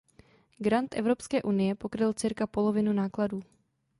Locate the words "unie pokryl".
1.43-2.13